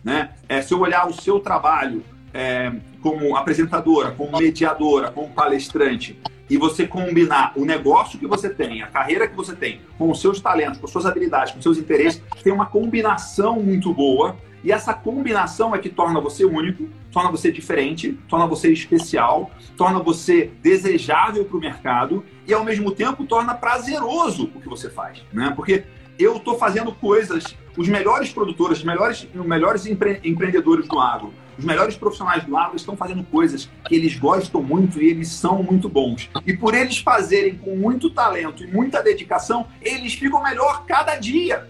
[0.03, 0.31] Né?
[0.47, 2.01] É, se eu olhar o seu trabalho
[2.33, 6.17] é, como apresentadora, como mediadora, como palestrante,
[6.49, 10.21] e você combinar o negócio que você tem, a carreira que você tem, com os
[10.21, 14.35] seus talentos, com suas habilidades, com seus interesses, tem uma combinação muito boa.
[14.63, 19.99] E essa combinação é que torna você único, torna você diferente, torna você especial, torna
[19.99, 25.23] você desejável para o mercado e, ao mesmo tempo, torna prazeroso o que você faz.
[25.31, 25.53] Né?
[25.55, 25.83] Porque
[26.17, 31.31] eu estou fazendo coisas, os melhores produtores, os melhores, os melhores empre empreendedores do agro,
[31.57, 35.63] os melhores profissionais do agro estão fazendo coisas que eles gostam muito e eles são
[35.63, 36.29] muito bons.
[36.45, 41.67] E por eles fazerem com muito talento e muita dedicação, eles ficam melhor cada dia.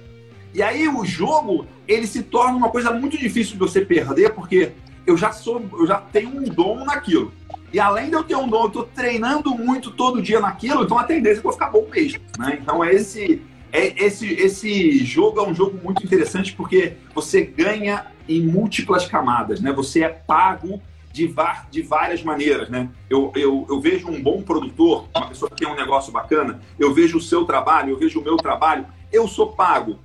[0.54, 4.71] E aí o jogo, ele se torna uma coisa muito difícil de você perder, porque
[5.06, 7.32] eu já sou, eu já tenho um dom naquilo.
[7.71, 10.97] E além de eu ter um dom, eu estou treinando muito todo dia naquilo, então
[10.97, 12.19] a tendência é que eu ficar bom mesmo.
[12.38, 12.60] Né?
[12.62, 18.06] Então é esse, é, esse, esse jogo é um jogo muito interessante porque você ganha
[18.27, 19.71] em múltiplas camadas, né?
[19.73, 21.33] Você é pago de,
[21.71, 22.89] de várias maneiras, né?
[23.09, 26.93] Eu, eu, eu vejo um bom produtor, uma pessoa que tem um negócio bacana, eu
[26.93, 29.99] vejo o seu trabalho, eu vejo o meu trabalho, eu sou pago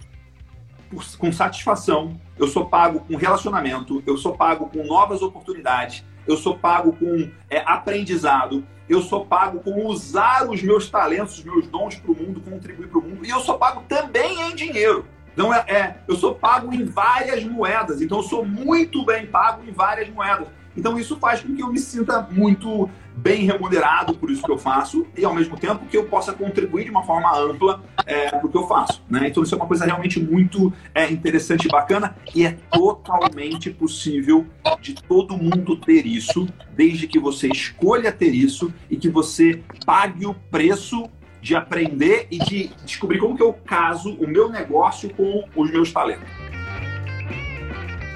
[0.91, 6.37] por, com satisfação, eu sou pago com relacionamento, eu sou pago com novas oportunidades, eu
[6.37, 11.67] sou pago com é, aprendizado, eu sou pago com usar os meus talentos, os meus
[11.67, 15.05] dons para o mundo, contribuir para o mundo, e eu sou pago também em dinheiro.
[15.33, 18.01] Então, é, é, eu sou pago em várias moedas.
[18.01, 20.49] Então, eu sou muito bem pago em várias moedas.
[20.77, 24.57] Então, isso faz com que eu me sinta muito bem remunerado por isso que eu
[24.57, 28.47] faço e, ao mesmo tempo, que eu possa contribuir de uma forma ampla é, para
[28.47, 29.03] o que eu faço.
[29.09, 29.29] Né?
[29.29, 34.47] Então, isso é uma coisa realmente muito é, interessante e bacana e é totalmente possível
[34.81, 40.25] de todo mundo ter isso, desde que você escolha ter isso e que você pague
[40.27, 41.09] o preço
[41.43, 45.93] de aprender e de descobrir como que eu caso o meu negócio com os meus
[45.93, 46.29] talentos.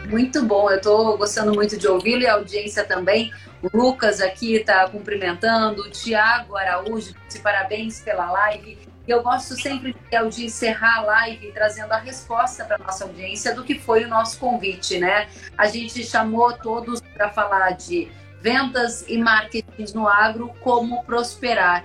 [0.08, 3.32] Muito bom, eu estou gostando muito de ouvi-lo e a audiência também.
[3.60, 8.78] O Lucas aqui está cumprimentando, o Tiago Araújo disse parabéns pela live.
[9.06, 9.96] E eu gosto sempre
[10.32, 14.38] de encerrar a live trazendo a resposta para nossa audiência do que foi o nosso
[14.38, 15.28] convite, né?
[15.58, 18.08] A gente chamou todos para falar de
[18.40, 21.84] vendas e marketing no agro, como prosperar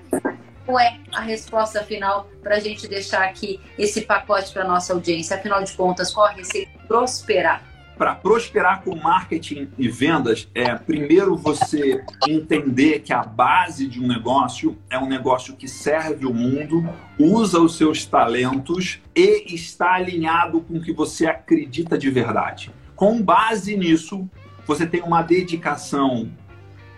[0.79, 5.37] é a resposta final para a gente deixar aqui esse pacote para nossa audiência?
[5.37, 7.71] Afinal de contas, qual a receita prosperar?
[7.97, 14.07] Para prosperar com marketing e vendas, é primeiro você entender que a base de um
[14.07, 16.83] negócio é um negócio que serve o mundo,
[17.19, 22.71] usa os seus talentos e está alinhado com o que você acredita de verdade.
[22.95, 24.27] Com base nisso,
[24.65, 26.31] você tem uma dedicação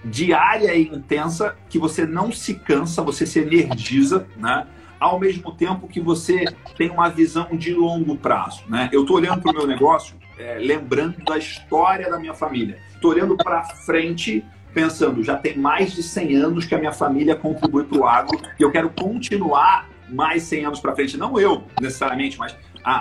[0.03, 4.67] diária e intensa, que você não se cansa, você se energiza, né?
[4.99, 6.45] Ao mesmo tempo que você
[6.77, 8.89] tem uma visão de longo prazo, né?
[8.91, 12.79] Eu estou olhando para o meu negócio, é, lembrando da história da minha família.
[12.93, 17.35] Estou olhando para frente, pensando, já tem mais de 100 anos que a minha família
[17.35, 21.17] contribui para o agro e eu quero continuar mais 100 anos para frente.
[21.17, 22.55] Não eu, necessariamente, mas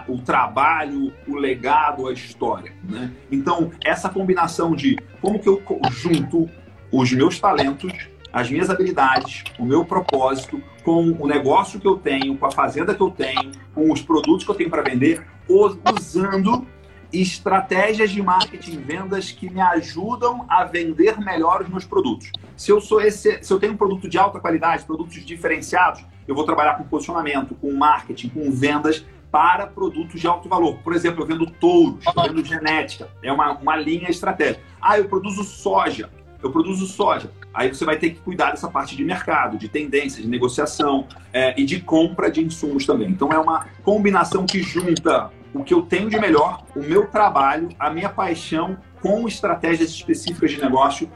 [0.09, 2.73] o trabalho, o legado, a história.
[2.85, 3.11] Né?
[3.31, 6.48] Então, essa combinação de como que eu junto
[6.93, 7.90] os meus talentos,
[8.31, 12.95] as minhas habilidades, o meu propósito, com o negócio que eu tenho, com a fazenda
[12.95, 16.67] que eu tenho, com os produtos que eu tenho para vender, usando
[17.13, 22.31] estratégias de marketing vendas que me ajudam a vender melhor os meus produtos.
[22.57, 26.35] Se eu sou esse, se eu tenho um produto de alta qualidade, produtos diferenciados, eu
[26.35, 30.79] vou trabalhar com posicionamento, com marketing, com vendas para produtos de alto valor.
[30.79, 34.63] Por exemplo, eu vendo touros, eu vendo genética, é uma, uma linha estratégica.
[34.81, 36.11] Ah, eu produzo soja
[36.43, 37.31] eu produzo soja.
[37.55, 41.59] aí você vai ter que cuidar dessa parte de mercado, de tendência, de negociação é,
[41.61, 43.11] e de compra de insumos também.
[43.11, 47.69] Então é uma combinação que junta o que eu tenho de melhor, o meu trabalho,
[47.79, 51.11] a minha paixão com estratégias específicas de negócio,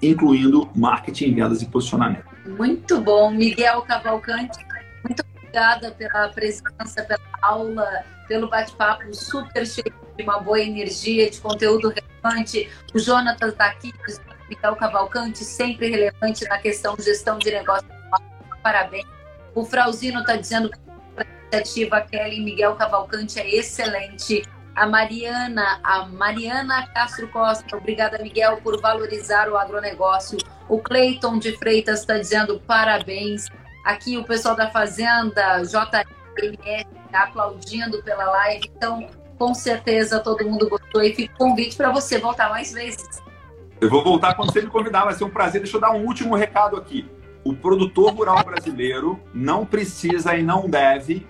[0.00, 2.24] incluindo marketing, vendas e posicionamento.
[2.46, 4.58] Muito bom, Miguel Cavalcante.
[5.04, 7.86] Muito obrigada pela presença, pela aula,
[8.26, 12.68] pelo bate-papo super cheio de uma boa energia, de conteúdo relevante.
[12.94, 13.92] O Jonathan está aqui,
[14.52, 17.86] Miguel Cavalcante, sempre relevante na questão gestão de negócio.
[18.62, 19.06] Parabéns.
[19.54, 20.78] O Frauzino está dizendo que
[21.16, 24.42] a iniciativa Kelly Miguel Cavalcante é excelente.
[24.74, 30.38] A Mariana, a Mariana Castro Costa, obrigada Miguel por valorizar o agronegócio.
[30.68, 33.46] O Cleiton de Freitas está dizendo parabéns.
[33.84, 38.70] Aqui o pessoal da Fazenda, JMS, tá aplaudindo pela live.
[38.74, 39.06] Então,
[39.38, 43.22] com certeza todo mundo gostou e fica convite para você voltar mais vezes.
[43.82, 45.60] Eu vou voltar quando você me convidar, vai ser um prazer.
[45.60, 47.04] Deixa eu dar um último recado aqui.
[47.42, 51.26] O produtor rural brasileiro não precisa e não deve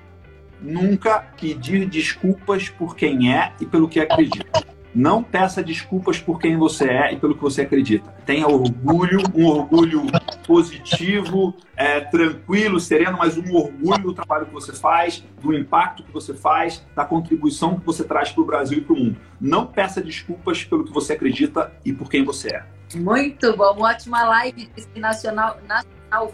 [0.61, 4.67] nunca pedir desculpas por quem é e pelo que acredita.
[4.95, 8.11] Não peça desculpas por quem você é e pelo que você acredita.
[8.27, 10.03] Tenha orgulho, um orgulho
[10.47, 16.13] positivo, é, tranquilo, sereno, mas um orgulho do trabalho que você faz, do impacto que
[16.13, 19.17] você faz, da contribuição que você traz para o Brasil e para o mundo.
[19.41, 22.65] Não peça desculpas pelo que você acredita e por quem você é.
[22.95, 26.33] Muito bom, ótima live nacional, nacional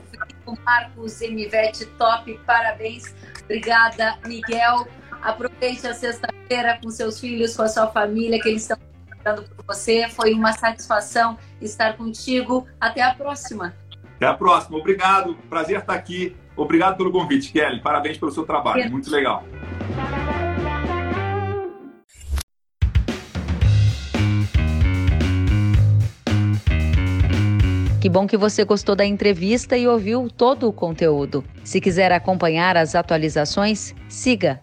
[0.64, 3.14] Marcos MVET, top, parabéns.
[3.44, 4.88] Obrigada, Miguel.
[5.22, 9.64] Aproveite a sexta-feira com seus filhos, com a sua família, que eles estão esperando por
[9.66, 10.08] você.
[10.08, 12.66] Foi uma satisfação estar contigo.
[12.80, 13.74] Até a próxima.
[14.16, 14.78] Até a próxima.
[14.78, 15.36] Obrigado.
[15.48, 16.36] Prazer estar aqui.
[16.56, 17.80] Obrigado pelo convite, Kelly.
[17.80, 18.90] Parabéns pelo seu trabalho.
[18.90, 19.44] Muito legal.
[28.00, 31.44] Que bom que você gostou da entrevista e ouviu todo o conteúdo.
[31.64, 34.62] Se quiser acompanhar as atualizações, siga